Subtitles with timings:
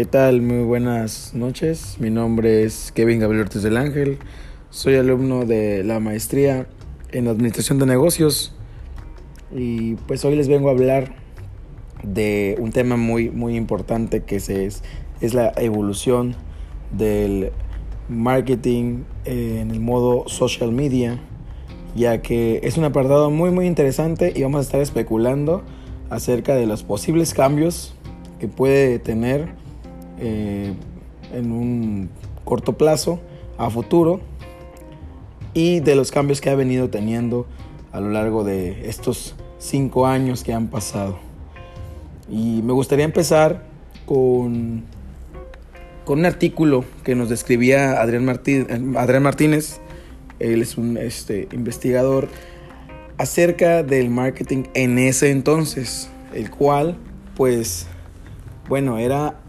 [0.00, 0.40] ¿Qué tal?
[0.40, 1.96] Muy buenas noches.
[1.98, 4.16] Mi nombre es Kevin Gabriel Ortiz del Ángel.
[4.70, 6.66] Soy alumno de la maestría
[7.12, 8.54] en Administración de Negocios
[9.54, 11.16] y pues hoy les vengo a hablar
[12.02, 16.34] de un tema muy muy importante que es, es la evolución
[16.96, 17.52] del
[18.08, 21.20] marketing en el modo social media,
[21.94, 25.62] ya que es un apartado muy muy interesante y vamos a estar especulando
[26.08, 27.94] acerca de los posibles cambios
[28.38, 29.60] que puede tener
[30.20, 30.72] eh,
[31.32, 32.10] en un
[32.44, 33.20] corto plazo
[33.58, 34.20] a futuro
[35.54, 37.46] y de los cambios que ha venido teniendo
[37.92, 41.18] a lo largo de estos cinco años que han pasado.
[42.28, 43.64] Y me gustaría empezar
[44.06, 44.84] con,
[46.04, 48.28] con un artículo que nos describía Adrián,
[48.96, 49.80] Adrián Martínez,
[50.38, 52.28] él es un este, investigador
[53.18, 56.96] acerca del marketing en ese entonces, el cual,
[57.36, 57.86] pues,
[58.68, 59.39] bueno, era,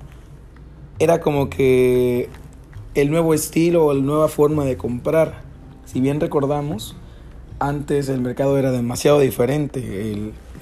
[1.01, 2.29] era como que
[2.93, 5.41] el nuevo estilo o la nueva forma de comprar.
[5.83, 6.95] Si bien recordamos,
[7.57, 10.11] antes el mercado era demasiado diferente,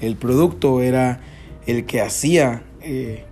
[0.00, 1.20] el, producto era
[1.66, 3.26] el que hacía eh,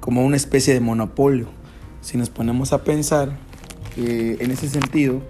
[0.00, 1.46] como una especie de monopolio.
[2.00, 3.36] Si nos ponemos a pensar
[3.96, 5.20] en ese sentido,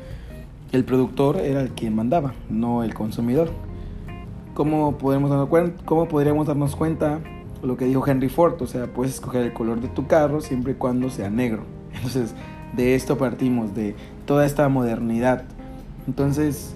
[0.73, 3.51] el productor era el quien mandaba, no el consumidor.
[4.55, 5.31] ¿Cómo, podemos
[5.85, 7.21] ¿Cómo podríamos darnos cuenta
[7.63, 8.61] lo que dijo Henry Ford?
[8.61, 11.63] O sea, puedes escoger el color de tu carro siempre y cuando sea negro.
[11.95, 12.35] Entonces,
[12.75, 13.95] de esto partimos, de
[14.27, 15.45] toda esta modernidad.
[16.07, 16.75] Entonces,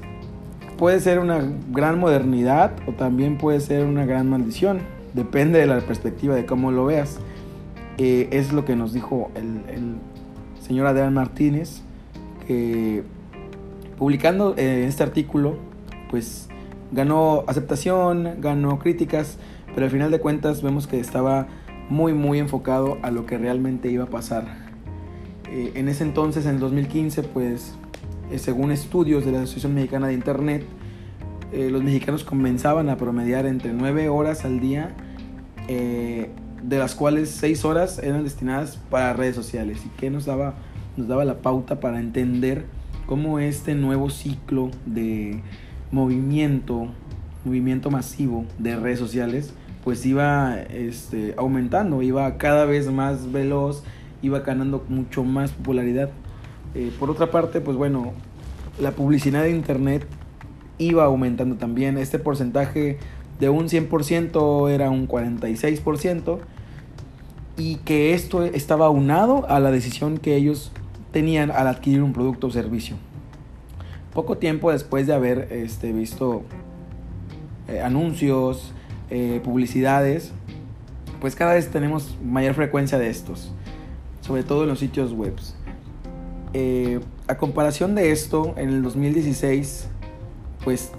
[0.78, 4.80] puede ser una gran modernidad o también puede ser una gran maldición.
[5.14, 7.19] Depende de la perspectiva de cómo lo veas.
[7.98, 9.96] Eh, es lo que nos dijo el, el
[10.61, 11.83] señor Adrián Martínez,
[12.46, 13.02] que
[13.98, 15.57] publicando eh, este artículo,
[16.11, 16.48] pues
[16.90, 19.39] ganó aceptación, ganó críticas,
[19.74, 21.48] pero al final de cuentas vemos que estaba
[21.88, 24.44] muy muy enfocado a lo que realmente iba a pasar.
[25.50, 27.74] Eh, en ese entonces, en el 2015, pues
[28.30, 30.64] eh, según estudios de la Asociación Mexicana de Internet,
[31.52, 34.94] los mexicanos comenzaban a promediar entre 9 horas al día,
[35.68, 39.83] de las cuales 6 horas eran destinadas para redes sociales.
[39.84, 40.54] ¿Y que nos daba,
[40.96, 42.64] nos daba la pauta para entender
[43.06, 45.42] cómo este nuevo ciclo de
[45.90, 46.89] movimiento,
[47.44, 49.54] movimiento masivo de redes sociales,
[49.85, 53.83] pues iba este, aumentando, iba cada vez más veloz,
[54.23, 56.11] iba ganando mucho más popularidad.
[56.75, 58.13] Eh, por otra parte, pues bueno,
[58.81, 60.07] la publicidad de Internet
[60.79, 61.98] iba aumentando también.
[61.98, 62.98] Este porcentaje
[63.41, 66.39] de un 100% era un 46%.
[67.59, 70.73] Y que esto estaba aunado a la decisión que ellos
[71.13, 72.97] tenían al adquirir un producto o servicio.
[74.14, 76.43] Poco tiempo después de haber este, visto
[77.69, 78.73] eh, anuncios,
[79.14, 80.33] eh, publicidades,
[81.20, 83.52] pues cada vez tenemos mayor frecuencia de estos,
[84.23, 85.34] sobre todo en los sitios web.
[86.55, 89.89] Eh, a comparación de esto, en el 2016,
[90.64, 90.92] pues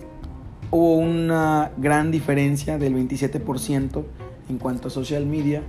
[0.70, 4.04] hubo una gran diferencia del 27%
[4.48, 5.64] en cuanto a social media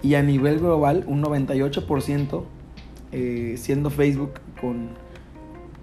[0.00, 2.44] y a nivel global un 98%
[3.10, 4.90] eh, siendo Facebook con,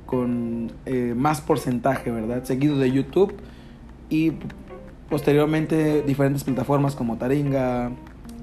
[0.05, 0.71] con
[1.17, 2.45] más porcentaje, ¿verdad?
[2.45, 3.33] Seguido de YouTube
[4.09, 4.31] y
[5.11, 7.91] posteriormente diferentes plataformas como Taringa,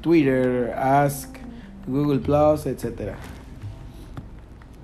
[0.03, 1.35] Twitter, Ask,
[1.87, 3.15] Google Plus, etc.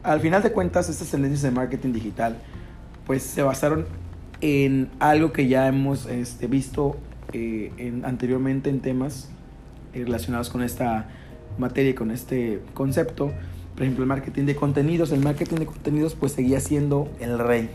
[0.02, 2.38] Al final de cuentas, estas tendencias de marketing digital
[3.06, 3.84] pues se basaron
[4.40, 6.96] en algo que ya hemos este, visto
[7.34, 9.28] eh, en, anteriormente en temas
[9.92, 11.06] relacionados con esta
[11.58, 13.30] materia y con este concepto,
[13.74, 15.12] por ejemplo, el marketing de contenidos.
[15.12, 17.68] El marketing de contenidos pues seguía siendo el rey,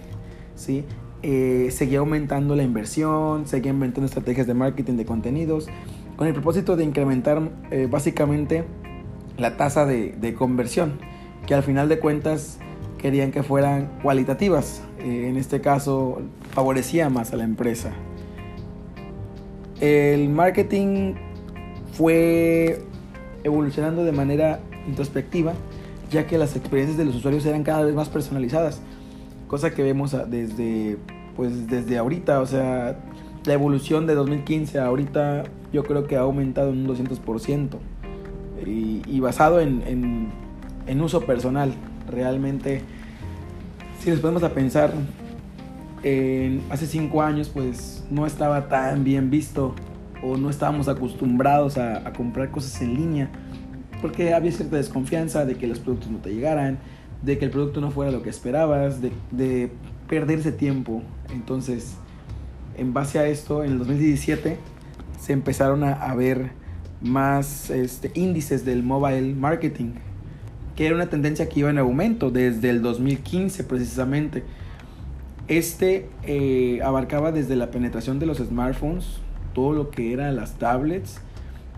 [0.55, 0.83] ¿sí?
[1.21, 5.67] Eh, seguía aumentando la inversión, seguía inventando estrategias de marketing de contenidos,
[6.15, 7.41] con el propósito de incrementar
[7.71, 8.63] eh, básicamente
[9.37, 10.99] la tasa de, conversión,
[11.45, 12.59] que al final de cuentas
[12.97, 14.81] querían que fueran cualitativas.
[14.99, 16.21] Eh, en este caso
[16.51, 17.91] favorecía más a la empresa.
[19.79, 21.13] El marketing
[21.93, 22.81] fue
[23.43, 25.53] evolucionando de manera introspectiva
[26.09, 28.81] ya que las experiencias de los usuarios eran cada vez más personalizadas,
[29.47, 30.97] cosa que vemos desde,
[31.39, 32.99] pues, desde ahorita, o sea,
[33.45, 37.77] la evolución de 2015 a ahorita yo creo que ha aumentado en un 200%
[38.65, 40.33] y, basado en,
[40.85, 41.71] en, uso personal,
[42.09, 42.81] realmente,
[44.01, 44.91] si nos ponemos a pensar,
[46.03, 49.75] en, hace 5 años pues no estaba tan bien visto
[50.21, 53.29] o no estábamos acostumbrados a, comprar cosas en línea
[54.01, 56.79] porque había cierta desconfianza de que los productos no te llegaran,
[57.21, 59.71] de que el producto no fuera lo que esperabas, de
[60.09, 61.03] perderse tiempo.
[61.31, 61.95] Entonces,
[62.77, 64.57] en base a esto, en el 2017
[65.19, 66.51] se empezaron a, ver
[67.01, 69.91] más este, índices del mobile marketing,
[70.75, 74.43] que era una tendencia que iba en aumento desde el 2015 precisamente.
[75.47, 79.19] Este eh, abarcaba desde la penetración de los smartphones,
[79.53, 81.19] todo lo que eran las tablets,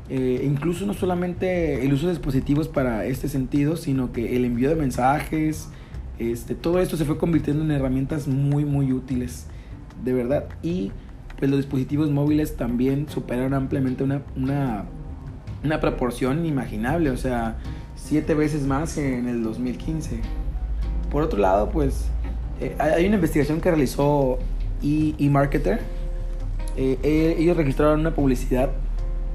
[0.10, 4.70] eh, incluso no solamente el uso de dispositivos para este sentido, sino que el envío
[4.70, 5.70] de mensajes,
[6.20, 9.48] este, todo esto se fue convirtiendo en herramientas muy, muy útiles,
[10.04, 10.46] de verdad.
[10.62, 10.92] Y
[11.38, 14.86] pues los dispositivos móviles también superaron ampliamente una, una,
[15.64, 17.58] una proporción inimaginable, o sea,
[17.96, 20.20] siete veces más en el 2015.
[21.10, 22.06] Por otro lado, pues
[22.60, 24.40] eh, hay una investigación que realizó
[24.84, 25.80] eMarketer.
[26.78, 28.70] E eh, ellos registraron una publicidad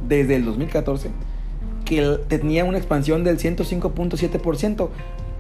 [0.09, 1.11] desde el 2014
[1.87, 4.89] que tenía una expansión del 105.7%.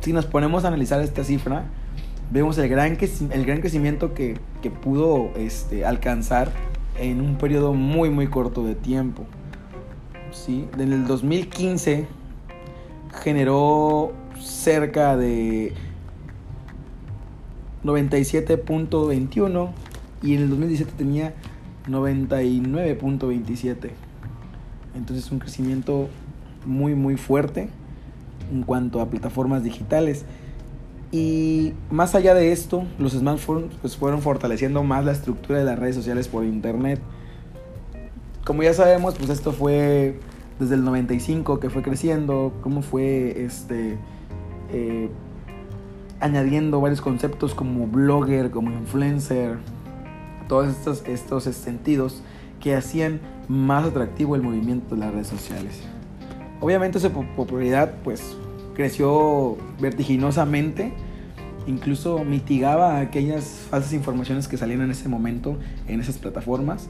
[0.07, 1.65] Si nos ponemos a analizar esta cifra,
[2.31, 2.97] vemos el gran,
[3.33, 6.53] el gran crecimiento que, que pudo este, alcanzar
[6.97, 9.25] en un periodo muy muy corto de tiempo.
[10.31, 10.69] ¿sí?
[10.79, 12.07] En el 2015
[13.21, 15.73] generó cerca de
[17.83, 19.71] 97.21
[20.23, 21.35] y en el 2017 tenía
[21.89, 23.91] 99.27.
[24.95, 26.09] Entonces un crecimiento
[26.65, 27.71] muy muy fuerte
[28.53, 30.25] en cuanto a plataformas digitales.
[31.13, 35.79] Y más allá de esto, los smartphones pues, fueron fortaleciendo más la estructura de las
[35.79, 37.01] redes sociales por internet.
[38.45, 40.19] Como ya sabemos, pues esto fue
[40.59, 43.99] desde el 95 que fue creciendo, cómo fue este,
[44.73, 45.11] eh,
[46.21, 49.59] añadiendo varios conceptos como blogger, como influencer,
[50.49, 52.23] todos estos, estos sentidos
[52.61, 55.83] que hacían más atractivo el movimiento de las redes sociales.
[56.61, 58.37] Obviamente su popularidad pues
[58.75, 60.93] creció vertiginosamente,
[61.67, 65.59] incluso mitigaba aquellas falsas informaciones que salían en ese momento
[65.89, 66.89] en esas plataformas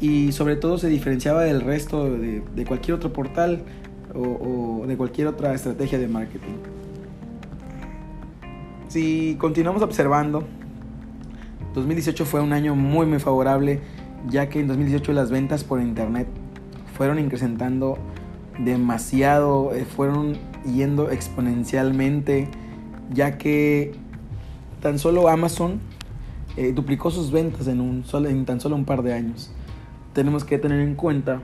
[0.00, 3.62] y sobre todo se diferenciaba del resto de, cualquier otro portal
[4.14, 6.54] o, de cualquier otra estrategia de marketing.
[8.88, 10.44] Si continuamos observando,
[11.74, 13.80] 2018 fue un año muy muy favorable
[14.28, 16.26] ya que en 2018 las ventas por internet
[16.96, 17.98] fueron incrementando
[18.64, 22.48] demasiado, eh, fueron yendo exponencialmente,
[23.12, 23.92] ya que
[24.80, 25.80] tan solo Amazon
[26.56, 29.50] eh, duplicó sus ventas en, un en tan solo un par de años.
[30.12, 31.40] Tenemos que tener en cuenta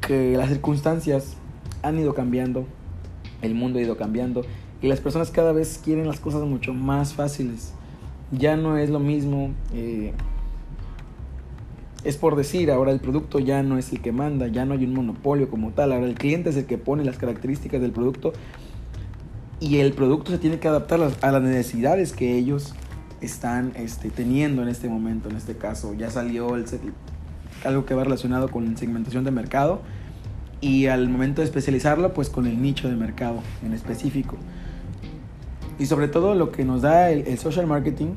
[0.00, 1.36] que las circunstancias
[1.82, 2.66] han ido cambiando,
[3.42, 4.42] el mundo ha ido cambiando
[4.82, 7.74] y las personas cada vez quieren las cosas mucho más fáciles.
[8.32, 10.12] Ya no es lo mismo eh,
[12.04, 14.84] es por decir, ahora el producto ya no es el que manda, ya no hay
[14.84, 18.32] un monopolio como tal, ahora el cliente es el que pone las características del producto
[19.60, 22.74] y el producto se tiene que adaptar a las necesidades que ellos
[23.20, 25.92] están este, teniendo en este momento, en este caso.
[25.92, 26.56] Ya salió
[27.64, 29.82] algo que va relacionado con segmentación de mercado
[30.62, 34.36] y al momento de especializarlo, pues con el nicho de mercado en específico.
[35.78, 38.14] Y sobre todo lo que nos da el social marketing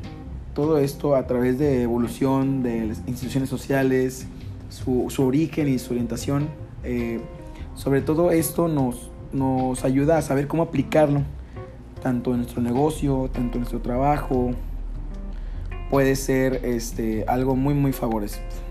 [0.54, 4.28] todo esto a través de evolución de las instituciones sociales,
[4.70, 6.50] su, origen y su orientación.
[6.84, 7.22] Eh,
[7.76, 11.24] sobre todo esto nos, nos ayuda a saber cómo aplicarlo,
[12.01, 14.51] tanto en nuestro negocio, tanto en nuestro trabajo.
[15.89, 17.92] Puede ser este, algo muy, muy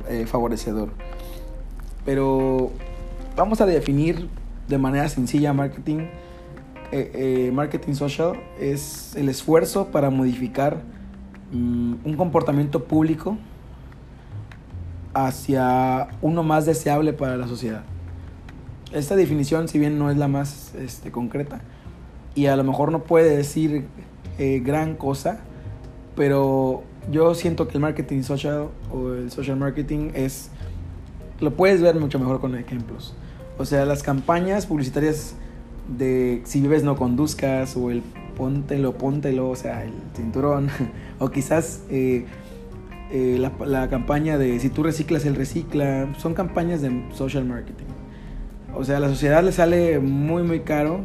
[0.09, 0.91] eh, favorecedor.
[2.05, 2.71] Pero
[3.37, 4.29] vamos a definir
[4.69, 6.07] de manera sencilla marketing.
[6.95, 10.83] Eh, marketing social es el esfuerzo para modificar
[11.53, 13.37] Mm, un comportamiento público
[15.13, 17.85] hacia uno más deseable para la sociedad.
[18.91, 21.61] Esta definición, si bien no es la más este, concreta,
[22.35, 23.85] y a lo mejor no puede decir
[24.39, 25.41] eh, gran cosa,
[26.17, 30.51] pero yo siento que el marketing social o el social marketing es,
[31.41, 33.15] lo puedes ver mucho mejor con ejemplos.
[33.59, 35.35] O sea, las campañas publicitarias
[35.99, 38.03] de si vives no conduzcas o el
[38.35, 40.69] póntelo, póntelo, o sea, el cinturón,
[41.19, 42.27] o quizás eh,
[43.11, 47.87] eh, la, la, campaña de si tú reciclas, él recicla, son campañas de social marketing.
[48.75, 51.01] O sea, a la sociedad le sale muy, muy caro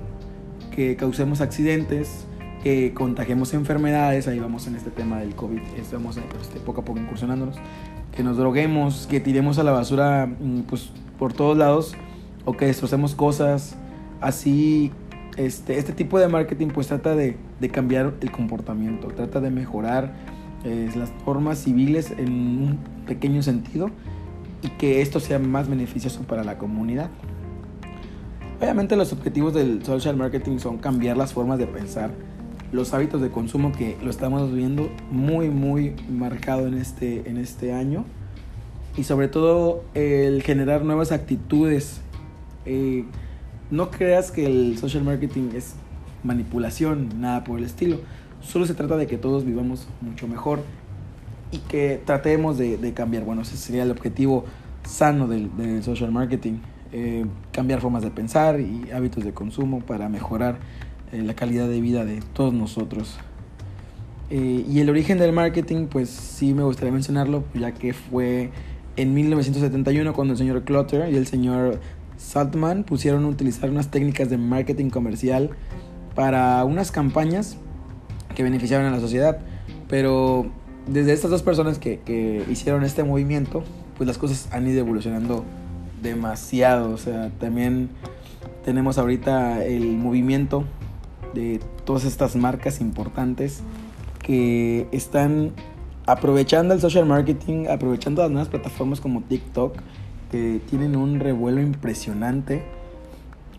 [0.78, 2.26] que causemos accidentes,
[2.64, 7.00] que contagiemos enfermedades, ahí vamos en este tema del COVID, estamos este, poco a poco
[7.00, 7.56] incursionándonos,
[8.16, 11.96] que nos droguemos, que tiremos a la basura mm, pues, por todos lados,
[12.46, 13.76] o que destrocemos cosas,
[14.22, 14.92] así
[15.38, 17.38] este, este tipo de marketing pues trata de,
[17.72, 20.14] cambiar el comportamiento, trata de mejorar
[20.64, 23.90] eh, las normas civiles en un pequeño sentido
[24.62, 27.10] y que esto sea más beneficioso para la comunidad.
[28.60, 32.12] Obviamente los objetivos del social marketing son cambiar las formas de pensar,
[32.72, 37.72] los hábitos de consumo que lo estamos viendo muy muy marcado en este, en este
[37.72, 38.04] año
[38.98, 42.02] y sobre todo el generar nuevas actitudes
[42.68, 43.06] Eh,
[43.72, 45.76] no creas que el social marketing es
[46.24, 48.00] manipulación, nada por el estilo.
[48.42, 50.62] Solo se trata de que todos vivamos mucho mejor
[51.52, 53.24] y que tratemos de, cambiar.
[53.24, 54.46] Bueno, ese sería el objetivo
[54.84, 56.60] sano del, del social marketing.
[56.94, 60.60] Eh, cambiar formas de pensar y hábitos de consumo para mejorar
[61.12, 63.18] eh, la calidad de vida de todos nosotros.
[64.30, 68.52] Eh, y el origen del marketing, pues sí me gustaría mencionarlo, ya que fue
[68.96, 71.80] en 1971 cuando el señor Clutter y el señor
[72.18, 75.52] Saltman pusieron a utilizar unas técnicas de marketing comercial
[76.16, 77.58] para unas campañas
[78.36, 79.40] que beneficiaban a la sociedad.
[79.88, 80.48] Pero
[80.88, 83.64] desde estas dos personas que, que hicieron este movimiento,
[83.98, 85.46] pues las cosas han ido evolucionando
[86.02, 86.92] demasiado.
[86.92, 87.90] O sea, también
[88.64, 90.66] tenemos ahorita el movimiento
[91.34, 93.62] de todas estas marcas importantes
[94.22, 95.54] que están
[96.06, 99.78] aprovechando el social marketing, aprovechando las nuevas plataformas como TikTok,
[100.32, 102.64] que tienen un revuelo impresionante,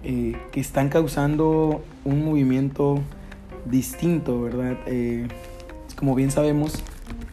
[0.04, 3.00] eh, que están causando un movimiento
[3.64, 4.76] distinto, ¿verdad?
[4.86, 5.28] Eh,
[5.96, 6.82] como bien sabemos,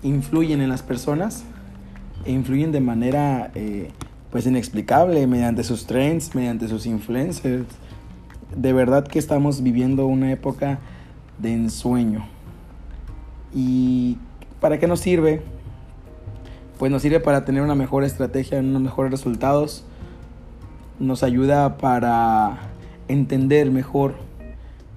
[0.01, 1.43] influyen en las personas
[2.25, 3.91] e influyen de manera eh,
[4.31, 7.67] pues inexplicable mediante sus trends, mediante sus influencers.
[8.55, 10.79] De verdad que estamos viviendo una época
[11.39, 12.25] de ensueño.
[13.53, 14.17] ¿Y
[14.59, 15.41] para qué nos sirve?
[16.77, 19.86] Pues nos sirve para tener una mejor estrategia, unos mejores resultados.
[21.00, 22.60] Nos ayuda para
[23.08, 24.15] entender mejor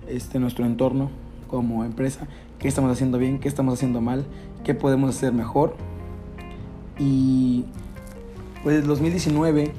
[0.09, 1.11] este, nuestro entorno
[1.49, 2.27] como empresa,
[2.59, 4.27] qué estamos haciendo bien, qué estamos haciendo mal,
[4.65, 5.77] qué podemos hacer mejor.
[6.99, 7.65] Y
[8.65, 9.73] pues 2019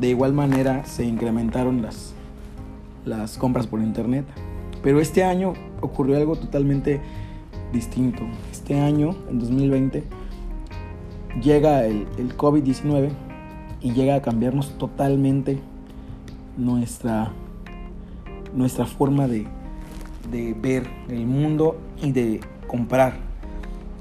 [0.00, 2.12] de igual manera se incrementaron las,
[3.04, 4.24] las compras por internet.
[4.82, 7.00] Pero este año ocurrió algo totalmente
[7.72, 8.24] distinto.
[8.50, 10.21] Este año, en 2020,
[11.40, 13.10] llega el, el COVID-19
[13.80, 15.58] y llega a cambiarnos totalmente
[16.56, 17.32] nuestra,
[18.54, 19.46] nuestra forma de,
[20.30, 23.14] de ver el mundo y de comprar.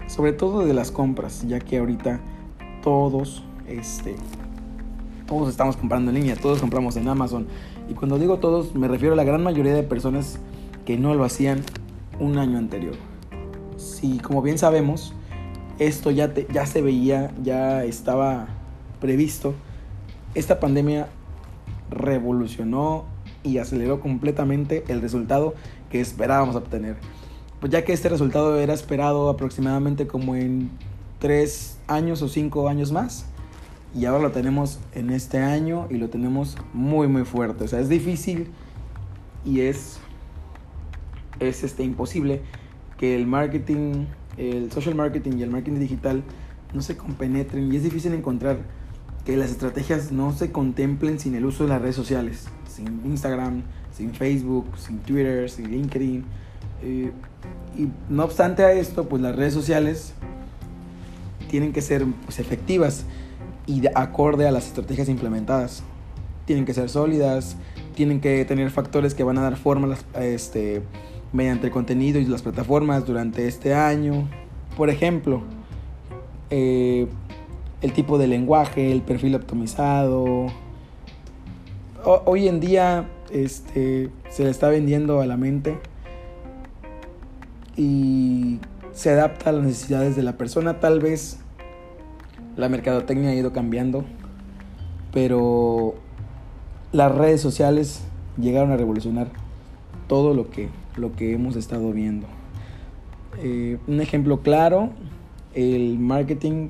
[0.08, 2.20] Sobre todo de las compras, ya que ahorita
[2.84, 4.16] todos este,
[5.28, 7.48] todos estamos comprando en línea, todos compramos en Amazon.
[7.90, 10.40] Y cuando digo todos, me refiero a la gran mayoría de personas
[10.86, 11.62] que no lo hacían
[12.20, 12.96] un año anterior.
[13.78, 15.14] Si, como bien sabemos,
[15.82, 18.48] esto ya, ya se veía, ya estaba
[19.00, 19.56] previsto,
[20.36, 21.08] esta pandemia
[21.90, 23.06] revolucionó
[23.44, 25.56] y aceleró completamente el resultado
[25.90, 26.98] que esperábamos obtener.
[27.60, 30.70] Pues ya que este resultado era esperado aproximadamente como en
[31.18, 33.26] tres años o cinco años más
[33.96, 37.64] y ahora lo tenemos en este año y lo tenemos muy muy fuerte.
[37.64, 38.52] O sea, es difícil
[39.44, 40.00] y es,
[41.40, 42.42] es este, imposible
[42.98, 44.06] que el marketing,
[44.38, 46.24] el social marketing y el marketing digital
[46.74, 48.60] no se compenetren y es difícil encontrar
[49.26, 53.64] que las estrategias no se contemplen sin el uso de las redes sociales, sin Instagram,
[53.96, 56.24] sin Facebook, sin Twitter, sin LinkedIn.
[56.84, 57.12] Eh,
[57.78, 60.14] y no obstante a esto, pues las redes sociales
[61.50, 63.06] tienen que ser pues, efectivas
[63.68, 65.84] y de acorde a las estrategias implementadas.
[66.46, 67.58] Tienen que ser sólidas,
[67.94, 70.82] tienen que tener factores que van a dar forma las, este,
[71.34, 74.30] mediante el contenido y las plataformas durante este año.
[74.76, 75.42] Por ejemplo,
[76.50, 77.08] eh,
[77.82, 80.48] el tipo de lenguaje, el perfil optimizado.
[82.04, 85.78] hoy en día este, se le está vendiendo a la mente
[87.78, 88.60] y
[88.92, 90.80] se adapta a las necesidades de la persona.
[90.80, 91.40] Tal vez
[92.56, 94.04] la mercadotecnia ha ido cambiando,
[95.14, 95.96] pero
[96.92, 98.04] las redes sociales
[98.38, 99.30] llegaron a revolucionar
[100.08, 102.28] todo lo que, lo que hemos estado viendo.
[103.42, 104.90] Eh, un ejemplo claro,
[105.54, 106.70] el marketing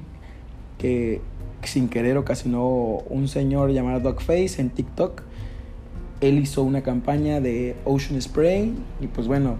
[0.77, 1.21] que
[1.63, 2.65] sin querer ocasionó
[3.09, 5.21] un señor llamado Dogface en TikTok.
[6.21, 9.57] Él hizo una campaña de Ocean Spray y pues bueno,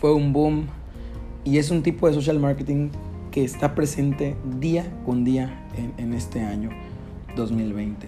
[0.00, 0.66] fue un boom
[1.44, 2.90] y es un tipo de social marketing
[3.30, 5.66] que está presente día con día
[5.96, 6.70] en, este año
[7.34, 8.06] 2020.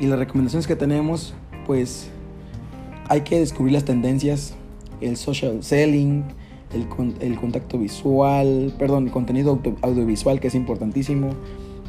[0.00, 1.34] Y las recomendaciones que tenemos,
[1.66, 2.10] pues
[3.08, 4.54] hay que descubrir las tendencias,
[5.00, 6.24] el social selling,
[6.72, 6.86] el,
[7.20, 11.30] el contacto visual, perdón, el contenido audiovisual que es importantísimo,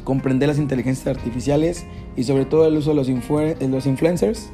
[0.04, 1.84] comprender las inteligencias artificiales
[2.16, 4.50] y sobre todo el uso de los, los influencers,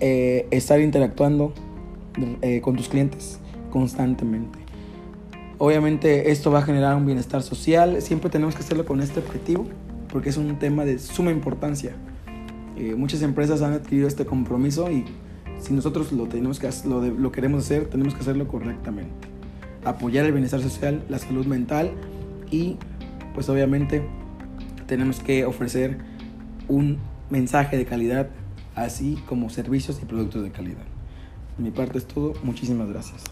[0.00, 1.52] eh, estar interactuando
[2.42, 3.38] eh, con tus clientes
[3.70, 4.58] constantemente.
[5.58, 9.64] Obviamente esto va a generar un bienestar social, siempre tenemos que hacerlo con este objetivo
[10.12, 11.94] porque es un tema de suma importancia.
[12.76, 15.04] Eh, muchas empresas han adquirido este compromiso y
[15.60, 19.28] si nosotros lo, tenemos que, lo, lo queremos hacer, tenemos que hacerlo correctamente.
[19.84, 21.92] Apoyar el bienestar social, la salud mental
[22.50, 22.76] y
[23.34, 24.02] pues obviamente
[24.86, 25.98] tenemos que ofrecer
[26.68, 26.98] un
[27.30, 28.28] mensaje de calidad,
[28.74, 30.84] así como servicios y productos de calidad.
[31.56, 32.34] De mi parte es todo.
[32.42, 33.22] Muchísimas gracias.